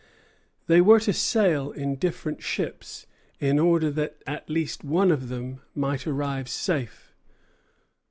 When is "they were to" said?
0.65-1.13